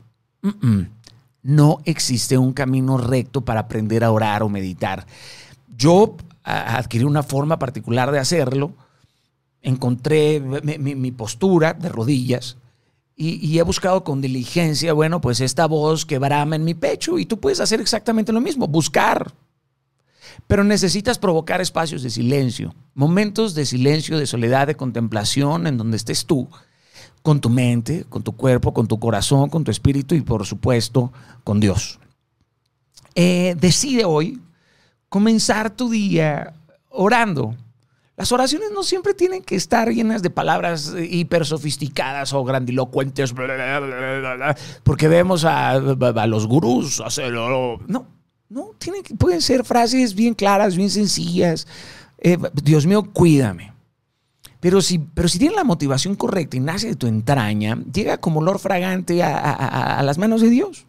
No 1.47 1.79
existe 1.85 2.37
un 2.37 2.51
camino 2.51 2.97
recto 2.97 3.39
para 3.39 3.61
aprender 3.61 4.03
a 4.03 4.11
orar 4.11 4.43
o 4.43 4.49
meditar. 4.49 5.07
Yo 5.77 6.17
adquirí 6.43 7.05
una 7.05 7.23
forma 7.23 7.57
particular 7.57 8.11
de 8.11 8.19
hacerlo, 8.19 8.73
encontré 9.61 10.41
mi, 10.41 11.11
postura 11.13 11.73
de 11.73 11.87
rodillas 11.87 12.57
y, 13.15 13.57
he 13.57 13.61
buscado 13.61 14.03
con 14.03 14.19
diligencia, 14.19 14.91
bueno, 14.91 15.21
pues 15.21 15.39
esta 15.39 15.67
voz 15.67 16.05
que 16.05 16.19
brama 16.19 16.57
en 16.57 16.65
mi 16.65 16.73
pecho 16.73 17.17
y 17.17 17.25
tú 17.25 17.39
puedes 17.39 17.61
hacer 17.61 17.79
exactamente 17.79 18.33
lo 18.33 18.41
mismo, 18.41 18.67
buscar. 18.67 19.31
Pero 20.47 20.65
necesitas 20.65 21.17
provocar 21.17 21.61
espacios 21.61 22.03
de 22.03 22.09
silencio, 22.09 22.75
momentos 22.93 23.55
de 23.55 23.65
silencio, 23.65 24.17
de 24.17 24.27
soledad, 24.27 24.67
de 24.67 24.75
contemplación 24.75 25.65
en 25.65 25.77
donde 25.77 25.95
estés 25.95 26.25
tú 26.25 26.49
con 27.27 27.41
tu 27.41 27.49
mente, 27.49 28.05
con 28.07 28.23
tu 28.23 28.37
cuerpo, 28.37 28.73
con 28.73 28.87
tu 28.87 28.97
corazón, 29.01 29.49
con 29.49 29.65
tu 29.65 29.69
espíritu 29.69 30.15
y 30.15 30.21
por 30.21 30.45
supuesto 30.45 31.11
con 31.43 31.59
Dios. 31.59 31.99
Eh, 33.15 33.53
decide 33.59 34.05
hoy 34.05 34.39
comenzar 35.09 35.69
tu 35.71 35.89
día 35.89 36.53
orando. 36.87 37.53
Las 38.15 38.31
oraciones 38.31 38.69
no 38.73 38.81
siempre 38.81 39.13
tienen 39.13 39.43
que 39.43 39.57
estar 39.57 39.89
llenas 39.89 40.21
de 40.21 40.29
palabras 40.29 40.95
hiper 40.97 41.45
sofisticadas 41.45 42.31
o 42.31 42.45
grandilocuentes, 42.45 43.33
porque 44.83 45.09
vemos 45.09 45.43
a, 45.43 45.79
los 45.79 46.47
gurús 46.47 47.01
hacerlo. 47.01 47.77
No, 47.87 48.07
no, 48.47 48.71
tienen, 48.77 49.03
pueden 49.17 49.41
ser 49.41 49.65
frases 49.65 50.15
bien 50.15 50.33
claras, 50.33 50.77
bien 50.77 50.89
sencillas. 50.89 51.67
Eh, 52.19 52.37
Dios 52.63 52.85
mío, 52.85 53.03
cuídame. 53.11 53.73
Pero 54.67 54.81
si, 54.81 54.99
pero 54.99 55.29
si 55.29 55.39
tienes 55.39 55.55
la 55.55 55.63
motivación 55.63 56.15
correcta 56.15 56.57
y 56.57 56.59
nace 56.59 56.89
de 56.89 56.95
tu 56.97 57.07
entraña, 57.07 57.81
llega 57.93 58.17
como 58.17 58.41
olor 58.41 58.59
fragante 58.59 59.23
a, 59.23 60.01
las 60.03 60.17
manos 60.17 60.41
de 60.41 60.49
Dios. 60.49 60.87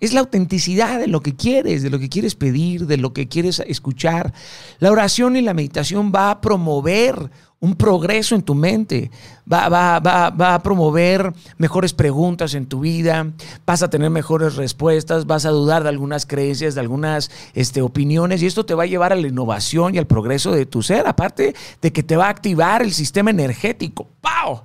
Es 0.00 0.14
la 0.14 0.20
autenticidad 0.20 0.98
de 0.98 1.06
lo 1.06 1.20
que 1.20 1.36
quieres, 1.36 1.82
de 1.82 1.90
lo 1.90 1.98
que 1.98 2.08
quieres 2.08 2.34
pedir, 2.34 2.86
de 2.86 2.96
lo 2.96 3.12
que 3.12 3.28
quieres 3.28 3.62
escuchar. 3.66 4.32
La 4.78 4.90
oración 4.90 5.36
y 5.36 5.42
la 5.42 5.52
meditación 5.52 6.12
va 6.14 6.30
a 6.30 6.40
promover 6.40 7.30
un 7.62 7.76
progreso 7.76 8.34
en 8.34 8.42
tu 8.42 8.56
mente, 8.56 9.08
va, 9.50 9.68
va, 9.68 10.00
va, 10.00 10.54
a 10.54 10.62
promover 10.64 11.32
mejores 11.58 11.92
preguntas 11.92 12.54
en 12.54 12.66
tu 12.66 12.80
vida, 12.80 13.30
vas 13.64 13.84
a 13.84 13.88
tener 13.88 14.10
mejores 14.10 14.56
respuestas, 14.56 15.26
vas 15.26 15.46
a 15.46 15.50
dudar 15.50 15.84
de 15.84 15.88
algunas 15.88 16.26
creencias, 16.26 16.74
de 16.74 16.80
algunas 16.80 17.30
este, 17.54 17.80
opiniones 17.80 18.42
y 18.42 18.46
esto 18.46 18.66
te 18.66 18.74
va 18.74 18.82
a 18.82 18.86
llevar 18.86 19.12
a 19.12 19.16
la 19.16 19.28
innovación 19.28 19.94
y 19.94 19.98
al 19.98 20.08
progreso 20.08 20.50
de 20.50 20.66
tu 20.66 20.82
ser, 20.82 21.06
aparte 21.06 21.54
de 21.80 21.92
que 21.92 22.02
te 22.02 22.16
va 22.16 22.26
a 22.26 22.30
activar 22.30 22.82
el 22.82 22.92
sistema 22.92 23.30
energético. 23.30 24.08
¡Pau! 24.20 24.64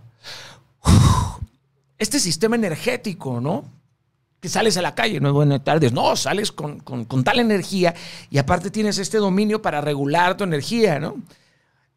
Este 1.99 2.19
sistema 2.19 2.55
energético, 2.55 3.39
¿no? 3.39 3.65
que 4.39 4.49
sales 4.49 4.75
a 4.77 4.81
la 4.81 4.95
calle, 4.95 5.19
no 5.19 5.29
es 5.29 5.33
buenas 5.33 5.63
tardes, 5.63 5.93
no, 5.93 6.15
sales 6.15 6.51
con, 6.51 6.79
con, 6.79 7.23
tal 7.23 7.39
energía 7.39 7.95
y 8.29 8.37
aparte 8.37 8.69
tienes 8.69 8.99
este 8.99 9.17
dominio 9.17 9.63
para 9.63 9.81
regular 9.81 10.37
tu 10.37 10.43
energía, 10.43 10.99
¿no? 10.99 11.15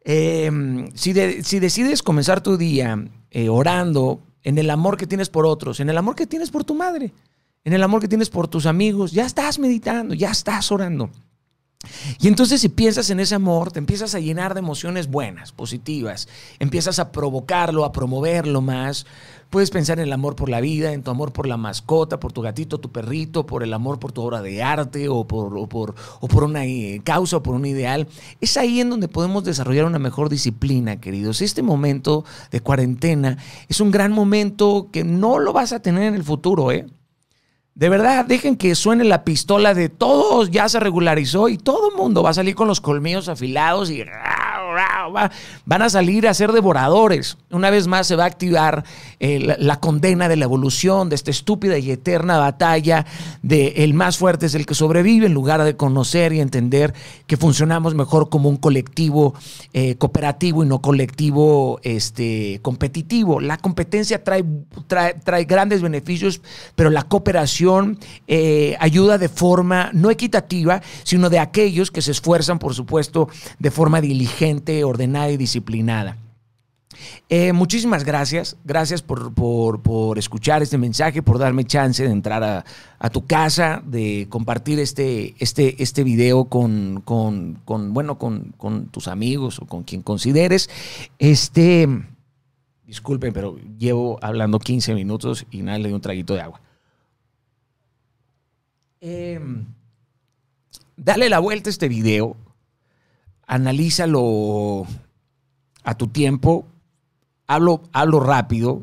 Em, 0.03 0.89
si, 0.95 1.13
decides 1.13 2.01
comenzar 2.01 2.41
tu 2.41 2.57
día 2.57 3.07
eh, 3.29 3.49
orando 3.49 4.21
en 4.43 4.57
el 4.57 4.69
amor 4.69 4.97
que 4.97 5.07
tienes 5.07 5.29
por 5.29 5.45
otros, 5.45 5.79
en 5.79 5.89
el 5.89 5.97
amor 5.97 6.15
que 6.15 6.25
tienes 6.25 6.49
por 6.49 6.63
tu 6.63 6.73
madre, 6.73 7.13
en 7.63 7.73
el 7.73 7.83
amor 7.83 8.01
que 8.01 8.07
tienes 8.07 8.29
por 8.29 8.47
tus 8.47 8.65
amigos, 8.65 9.11
ya 9.11 9.25
estás 9.25 9.59
meditando, 9.59 10.15
ya 10.15 10.31
estás 10.31 10.71
orando. 10.71 11.11
Y 12.19 12.27
entonces 12.27 12.61
si 12.61 12.69
piensas 12.69 13.09
en 13.09 13.19
ese 13.19 13.35
amor, 13.35 13.71
te 13.71 13.79
empiezas 13.79 14.15
a 14.15 14.19
llenar 14.19 14.53
de 14.53 14.59
emociones 14.59 15.07
buenas, 15.07 15.51
positivas, 15.51 16.27
empiezas 16.59 16.99
a 16.99 17.11
provocarlo, 17.11 17.85
a 17.85 17.91
promoverlo 17.91 18.61
más, 18.61 19.05
Puedes 19.51 19.69
pensar 19.69 19.99
en 19.99 20.05
el 20.05 20.13
amor 20.13 20.37
por 20.37 20.47
la 20.47 20.61
vida, 20.61 20.93
en 20.93 21.03
tu 21.03 21.11
amor 21.11 21.33
por 21.33 21.45
la 21.45 21.57
mascota, 21.57 22.21
por 22.21 22.31
tu 22.31 22.41
gatito, 22.41 22.79
tu 22.79 22.89
perrito, 22.89 23.45
por 23.45 23.63
el 23.63 23.73
amor 23.73 23.99
por 23.99 24.13
tu 24.13 24.21
obra 24.21 24.41
de 24.41 24.63
arte 24.63 25.09
o 25.09 25.27
por, 25.27 25.67
por, 25.67 25.93
o 26.21 26.27
por 26.29 26.45
una 26.45 26.65
eh, 26.65 27.01
causa 27.03 27.35
o 27.35 27.43
por 27.43 27.55
un 27.55 27.65
ideal. 27.65 28.07
Es 28.39 28.55
ahí 28.55 28.79
en 28.79 28.89
donde 28.89 29.09
podemos 29.09 29.43
desarrollar 29.43 29.83
una 29.83 29.99
mejor 29.99 30.29
disciplina, 30.29 31.01
queridos. 31.01 31.41
Este 31.41 31.63
momento 31.63 32.23
de 32.49 32.61
cuarentena 32.61 33.39
es 33.67 33.81
un 33.81 33.91
gran 33.91 34.13
momento 34.13 34.87
que 34.89 35.03
no 35.03 35.37
lo 35.37 35.51
vas 35.51 35.73
a 35.73 35.81
tener 35.81 36.03
en 36.03 36.15
el 36.15 36.23
futuro, 36.23 36.71
¿eh? 36.71 36.87
De 37.73 37.89
verdad, 37.89 38.25
dejen 38.25 38.57
que 38.57 38.75
suene 38.75 39.05
la 39.05 39.23
pistola 39.23 39.73
de 39.73 39.89
todos, 39.89 40.51
ya 40.51 40.67
se 40.67 40.79
regularizó 40.79 41.47
y 41.47 41.57
todo 41.57 41.89
el 41.89 41.95
mundo 41.95 42.21
va 42.21 42.31
a 42.31 42.33
salir 42.33 42.53
con 42.53 42.67
los 42.67 42.81
colmillos 42.81 43.29
afilados 43.29 43.89
y 43.89 44.03
van 45.09 45.81
a 45.81 45.89
salir 45.89 46.27
a 46.27 46.33
ser 46.33 46.51
devoradores. 46.51 47.37
Una 47.49 47.69
vez 47.69 47.87
más 47.87 48.07
se 48.07 48.15
va 48.15 48.23
a 48.23 48.27
activar 48.27 48.83
eh, 49.19 49.55
la, 49.59 49.79
condena 49.79 50.29
de 50.29 50.35
la 50.35 50.45
evolución, 50.45 51.09
de 51.09 51.15
esta 51.15 51.31
estúpida 51.31 51.77
y 51.77 51.91
eterna 51.91 52.37
batalla 52.37 53.05
de 53.41 53.73
el 53.77 53.93
más 53.93 54.17
fuerte 54.17 54.45
es 54.45 54.55
el 54.55 54.65
que 54.65 54.75
sobrevive, 54.75 55.25
en 55.25 55.33
lugar 55.33 55.63
de 55.63 55.75
conocer 55.75 56.33
y 56.33 56.39
entender 56.39 56.93
que 57.27 57.37
funcionamos 57.37 57.95
mejor 57.95 58.29
como 58.29 58.49
un 58.49 58.57
colectivo 58.57 59.33
eh, 59.73 59.95
cooperativo 59.95 60.63
y 60.63 60.67
no 60.67 60.81
colectivo 60.81 61.79
este, 61.83 62.59
competitivo. 62.61 63.39
La 63.39 63.57
competencia 63.57 64.23
trae, 64.23 64.43
trae, 64.87 65.45
grandes 65.45 65.81
beneficios, 65.81 66.41
pero 66.75 66.89
la 66.89 67.03
cooperación 67.03 67.99
eh, 68.27 68.75
ayuda 68.79 69.17
de 69.17 69.29
forma 69.29 69.89
no 69.93 70.09
equitativa, 70.09 70.81
sino 71.03 71.29
de 71.29 71.39
aquellos 71.39 71.91
que 71.91 72.01
se 72.01 72.11
esfuerzan, 72.11 72.59
por 72.59 72.73
supuesto, 72.73 73.29
de 73.59 73.71
forma 73.71 74.01
diligente 74.01 74.83
ordenada 74.91 75.31
y 75.31 75.37
disciplinada. 75.37 76.17
Eh, 77.29 77.53
muchísimas 77.53 78.03
gracias. 78.03 78.57
Gracias 78.63 79.01
por, 79.01 80.17
escuchar 80.17 80.61
este 80.61 80.77
mensaje, 80.77 81.21
por 81.21 81.39
darme 81.39 81.65
chance 81.65 82.03
de 82.03 82.11
entrar 82.11 82.43
a, 82.99 83.09
tu 83.09 83.25
casa, 83.25 83.81
de 83.85 84.27
compartir 84.29 84.79
este, 84.79 85.33
este, 85.39 85.81
este 85.81 86.03
video 86.03 86.45
con, 86.45 87.03
bueno, 87.65 88.17
con, 88.17 88.89
tus 88.91 89.07
amigos 89.07 89.59
o 89.59 89.65
con 89.65 89.83
quien 89.83 90.01
consideres. 90.01 90.69
Este, 91.19 91.87
disculpen, 92.85 93.33
pero 93.33 93.57
llevo 93.77 94.19
hablando 94.21 94.59
15 94.59 94.93
minutos 94.93 95.45
y 95.51 95.61
nada, 95.61 95.77
le 95.77 95.85
doy 95.85 95.93
un 95.93 96.01
traguito 96.01 96.35
de 96.35 96.41
agua. 96.41 96.61
Em, 98.99 99.65
dale 100.95 101.27
la 101.29 101.39
vuelta 101.39 101.69
a 101.69 101.71
este 101.71 101.87
video 101.87 102.35
analízalo 103.51 104.87
a 105.83 105.95
tu 105.95 106.07
tiempo, 106.07 106.65
hablo, 107.47 107.83
hablo 107.91 108.21
rápido, 108.21 108.81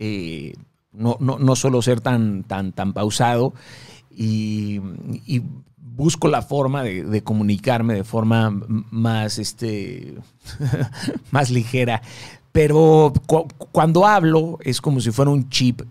eh, 0.00 0.54
no, 0.92 1.16
no, 1.20 1.54
suelo 1.54 1.80
ser 1.80 2.00
tan, 2.00 2.42
tan, 2.42 2.72
tan 2.72 2.92
pausado 2.92 3.54
y, 4.10 4.80
busco 5.78 6.26
la 6.26 6.42
forma 6.42 6.82
de, 6.82 7.22
comunicarme 7.22 7.94
de 7.94 8.04
forma 8.04 8.50
más, 8.90 9.38
este, 9.38 10.16
más 11.30 11.50
ligera. 11.50 12.02
Pero 12.50 13.12
cuando 13.70 14.06
hablo 14.06 14.58
es 14.60 14.80
como 14.80 15.00
si 15.00 15.12
fuera 15.12 15.30
un 15.30 15.48
chip. 15.50 15.82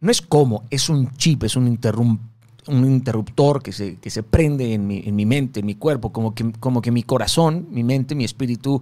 No 0.00 0.12
es 0.12 0.22
como, 0.22 0.64
es 0.70 0.88
un 0.88 1.10
chip, 1.16 1.42
es 1.42 1.56
un 1.56 1.66
interruptor 1.66 2.29
un 2.66 2.84
interruptor 2.84 3.62
que 3.62 3.72
se, 3.72 3.96
que 3.96 4.10
se 4.10 4.22
prende 4.22 4.74
en 4.74 4.86
mi, 4.86 5.02
en 5.04 5.16
mi, 5.16 5.26
mente, 5.26 5.60
en 5.60 5.66
mi 5.66 5.74
cuerpo, 5.74 6.12
como 6.12 6.34
que, 6.34 6.52
como 6.60 6.82
que 6.82 6.90
mi 6.90 7.02
corazón, 7.02 7.66
mi 7.70 7.84
mente, 7.84 8.14
mi 8.14 8.24
espíritu 8.24 8.80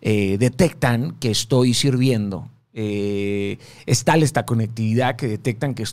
eh, 0.00 0.36
detectan 0.38 1.16
que 1.18 1.30
estoy 1.30 1.74
sirviendo. 1.74 2.48
Eh, 2.74 3.58
es 3.86 4.04
tal 4.04 4.22
esta 4.22 4.44
conectividad 4.44 5.16
que 5.16 5.28
detectan 5.28 5.74
que, 5.74 5.84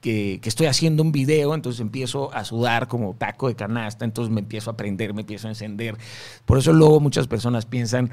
que, 0.00 0.38
que, 0.42 0.48
estoy 0.48 0.66
haciendo 0.66 1.02
un 1.02 1.12
video, 1.12 1.54
entonces 1.54 1.80
empiezo 1.80 2.32
a 2.34 2.44
sudar 2.44 2.88
como 2.88 3.14
taco 3.14 3.48
de 3.48 3.54
canasta, 3.54 4.04
entonces 4.04 4.32
me 4.32 4.40
empiezo 4.40 4.70
a 4.70 4.76
prender, 4.76 5.14
me 5.14 5.22
empiezo 5.22 5.48
a 5.48 5.50
encender. 5.50 5.96
Por 6.44 6.58
eso 6.58 6.72
luego 6.72 7.00
muchas 7.00 7.26
personas 7.26 7.64
piensan 7.64 8.10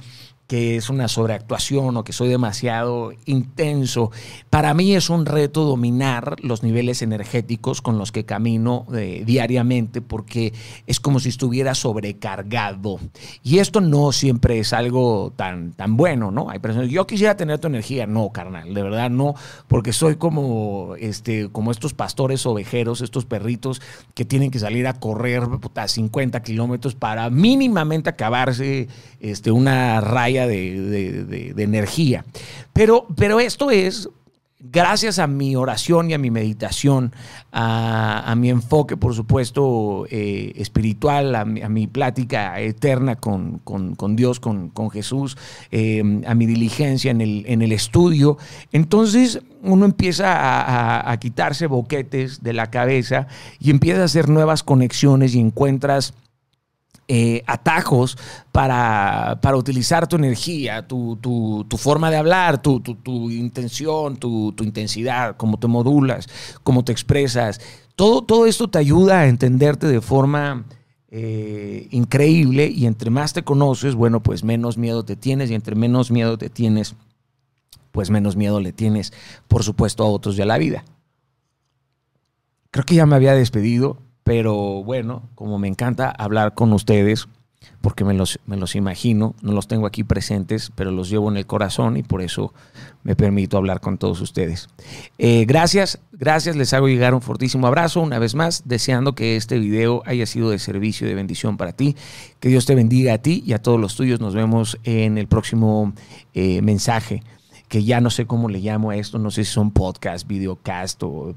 que 0.48 0.76
es 0.76 0.90
una 0.90 1.08
sobreactuación 1.08 1.96
o 1.96 2.04
que 2.04 2.14
soy 2.14 2.30
demasiado 2.30 3.12
intenso. 3.26 4.12
Para 4.50 4.74
mí 4.74 4.94
es 4.96 5.10
un 5.10 5.26
reto 5.26 5.64
dominar 5.64 6.36
los 6.42 6.64
niveles 6.64 7.02
energéticos 7.02 7.82
con 7.82 7.98
los 7.98 8.12
que 8.12 8.26
camino 8.26 8.86
eh, 8.94 9.24
diariamente 9.26 10.02
porque 10.02 10.54
es 10.86 11.00
como 11.00 11.20
si 11.20 11.30
estuviera 11.30 11.76
sobrecargado. 11.76 13.00
Y 13.42 13.60
esto 13.60 13.80
no 13.82 14.12
siempre 14.12 14.60
es 14.60 14.74
algo 14.74 15.32
tan, 15.36 15.72
tan 15.72 15.96
bueno, 15.96 16.30
¿no? 16.30 16.50
Hay 16.50 16.60
personas, 16.60 16.90
yo 16.90 17.08
quisiera 17.08 17.38
tener 17.38 17.60
tu 17.60 17.68
energía. 17.68 18.06
No, 18.06 18.32
carnal, 18.32 18.74
de 18.74 18.84
verdad 18.84 19.10
no, 19.10 19.36
porque 19.68 19.94
soy 19.94 20.16
como, 20.16 20.96
este, 21.00 21.50
como 21.50 21.72
estos 21.72 21.94
pastores 21.94 22.46
ovejeros, 22.46 23.02
estos 23.02 23.26
perritos 23.26 23.82
que 24.14 24.26
tienen 24.26 24.52
que 24.52 24.60
salir 24.60 24.88
a 24.88 24.94
correr 24.94 25.44
a 25.76 25.88
50 25.88 26.42
kilómetros 26.44 26.96
para 26.96 27.30
mínimamente 27.30 28.10
acabarse 28.10 28.88
este, 29.20 29.52
una 29.52 30.02
raya 30.02 30.33
de, 30.42 31.54
energía. 31.58 32.26
Pero, 32.74 33.08
pero 33.16 33.40
esto 33.40 33.72
es 33.72 34.10
gracias 34.64 35.20
a 35.20 35.28
mi 35.28 35.56
oración 35.56 36.10
y 36.10 36.14
a 36.14 36.18
mi 36.18 36.32
meditación, 36.32 37.14
a, 37.52 38.34
mi 38.38 38.50
enfoque, 38.50 38.96
por 38.96 39.14
supuesto, 39.14 40.06
eh, 40.10 40.54
espiritual, 40.56 41.36
a 41.36 41.46
mi, 41.46 41.88
plática 41.88 42.60
eterna 42.60 43.18
con, 43.18 43.62
Dios, 44.16 44.40
con, 44.40 44.90
Jesús, 44.92 45.38
eh, 45.72 46.22
a 46.26 46.34
mi 46.34 46.46
diligencia 46.46 47.12
en 47.12 47.22
el, 47.22 47.44
en 47.48 47.62
el, 47.62 47.74
estudio, 47.74 48.38
entonces 48.72 49.42
uno 49.62 49.86
empieza 49.86 50.34
a, 50.34 51.12
a 51.12 51.18
quitarse 51.18 51.68
boquetes 51.68 52.42
de 52.42 52.54
la 52.54 52.72
cabeza 52.72 53.28
y 53.60 53.70
empieza 53.70 54.02
a 54.02 54.06
hacer 54.06 54.30
nuevas 54.30 54.64
conexiones 54.64 55.36
y 55.36 55.40
encuentras 55.40 56.14
eh, 57.08 57.44
atajos 57.48 58.18
para, 58.52 59.40
utilizar 59.56 60.08
tu 60.08 60.16
energía, 60.16 60.88
tu, 60.88 61.68
forma 61.78 62.10
de 62.10 62.18
hablar, 62.18 62.62
tu, 62.62 62.82
intención, 63.30 64.18
tu, 64.18 64.54
intensidad, 64.62 65.36
cómo 65.38 65.58
te 65.58 65.68
modulas, 65.68 66.28
cómo 66.64 66.84
te 66.84 66.92
expresas. 66.92 67.60
Todo, 67.96 68.22
todo 68.22 68.46
esto 68.46 68.70
te 68.70 68.80
ayuda 68.80 69.22
a 69.22 69.28
entenderte 69.28 69.88
de 69.88 70.02
forma 70.02 70.66
eh, 71.16 71.88
increíble 71.92 72.68
y 72.68 72.88
entre 72.88 73.12
más 73.12 73.34
te 73.34 73.44
conoces, 73.44 73.94
bueno, 73.94 74.24
pues 74.24 74.44
menos 74.44 74.78
miedo 74.78 75.06
te 75.06 75.16
tienes 75.16 75.52
y 75.52 75.54
entre 75.54 75.76
menos 75.76 76.10
miedo 76.10 76.38
te 76.38 76.50
tienes, 76.50 76.96
pues 77.92 78.10
menos 78.10 78.36
miedo 78.36 78.60
le 78.60 78.72
tienes, 78.72 79.14
por 79.48 79.64
supuesto, 79.64 80.04
a 80.04 80.08
otros 80.08 80.38
y 80.38 80.42
a 80.42 80.46
la 80.46 80.58
vida. 80.58 80.86
Creo 82.72 82.86
que 82.86 82.96
ya 82.96 83.06
me 83.06 83.16
había 83.16 83.36
despedido. 83.36 83.98
Pero 84.24 84.84
bueno, 84.84 85.30
como 85.36 85.60
me 85.60 85.68
encanta 85.68 86.10
hablar 86.10 86.54
con 86.54 86.72
ustedes, 86.74 87.28
porque 87.82 88.06
me 88.06 88.14
los, 88.14 88.40
me 88.46 88.58
los 88.58 88.76
imagino, 88.76 89.36
no 89.42 89.52
los 89.52 89.68
tengo 89.68 89.86
aquí 89.86 90.04
presentes, 90.04 90.72
pero 90.76 90.92
los 90.92 91.10
llevo 91.10 91.30
en 91.30 91.38
el 91.38 91.46
corazón 91.46 91.98
y 91.98 92.04
por 92.04 92.22
eso 92.22 92.54
me 93.04 93.16
permito 93.16 93.58
hablar 93.58 93.82
con 93.82 93.98
todos 93.98 94.22
ustedes. 94.22 94.70
Eh, 95.18 95.46
gracias, 95.46 96.00
gracias, 96.14 96.56
les 96.56 96.74
hago 96.74 96.88
llegar 96.88 97.14
un 97.14 97.22
fortísimo 97.22 97.68
abrazo 97.68 98.02
una 98.02 98.20
vez 98.20 98.36
más, 98.36 98.64
deseando 98.66 99.16
que 99.16 99.36
este 99.36 99.60
video 99.60 100.02
haya 100.06 100.26
sido 100.26 100.50
de 100.50 100.60
servicio 100.60 101.06
y 101.06 101.10
de 101.10 101.16
bendición 101.16 101.58
para 101.58 101.74
ti. 101.74 101.96
Que 102.40 102.50
Dios 102.50 102.66
te 102.66 102.76
bendiga 102.76 103.16
a 103.16 103.18
ti 103.18 103.44
y 103.46 103.54
a 103.54 103.62
todos 103.62 103.80
los 103.80 103.96
tuyos. 103.96 104.22
Nos 104.22 104.34
vemos 104.34 104.78
en 104.84 105.18
el 105.18 105.28
próximo 105.28 105.94
eh, 106.34 106.62
mensaje 106.62 107.22
que 107.74 107.84
ya 107.84 108.00
no 108.02 108.12
sé 108.12 108.28
cómo 108.28 108.50
le 108.50 108.60
llamo 108.60 108.92
a 108.92 108.98
esto, 108.98 109.18
no 109.18 109.32
sé 109.32 109.44
si 109.44 109.52
son 109.52 109.72
podcast, 109.72 110.28
videocast 110.28 111.02
o 111.02 111.34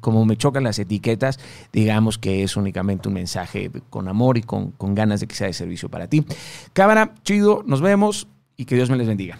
como 0.00 0.24
me 0.24 0.38
chocan 0.38 0.64
las 0.64 0.78
etiquetas, 0.78 1.38
digamos 1.74 2.16
que 2.16 2.42
es 2.42 2.56
únicamente 2.56 3.08
un 3.08 3.14
mensaje 3.16 3.70
con 3.90 4.08
amor 4.08 4.38
y 4.38 4.42
con, 4.42 4.70
con 4.70 4.94
ganas 4.94 5.20
de 5.20 5.26
que 5.26 5.34
sea 5.34 5.48
de 5.48 5.52
servicio 5.52 5.90
para 5.90 6.06
ti. 6.06 6.24
Cámara, 6.72 7.12
chido, 7.22 7.62
nos 7.66 7.82
vemos 7.82 8.28
y 8.56 8.64
que 8.64 8.76
Dios 8.76 8.88
me 8.88 8.96
les 8.96 9.06
bendiga. 9.06 9.38